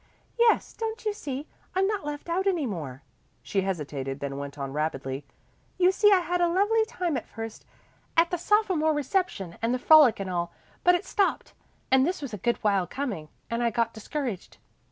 "Yes. 0.39 0.73
Don't 0.73 1.05
you 1.05 1.13
see? 1.13 1.45
I'm 1.75 1.85
not 1.85 2.03
left 2.03 2.27
out 2.27 2.47
any 2.47 2.65
more." 2.65 3.03
She 3.43 3.61
hesitated, 3.61 4.19
then 4.19 4.35
went 4.37 4.57
on 4.57 4.73
rapidly. 4.73 5.25
"You 5.77 5.91
see 5.91 6.11
I 6.11 6.21
had 6.21 6.41
a 6.41 6.47
lovely 6.47 6.83
time 6.85 7.17
at 7.17 7.27
first, 7.29 7.65
at 8.17 8.31
the 8.31 8.37
sophomore 8.39 8.95
reception 8.95 9.59
and 9.61 9.75
the 9.75 9.77
frolic 9.77 10.19
and 10.19 10.27
all, 10.27 10.51
but 10.83 10.95
it 10.95 11.05
stopped 11.05 11.53
and 11.91 12.03
this 12.03 12.19
was 12.19 12.33
a 12.33 12.37
good 12.39 12.57
while 12.63 12.87
coming, 12.87 13.29
and 13.47 13.61
I 13.61 13.69
got 13.69 13.93
discouraged. 13.93 14.57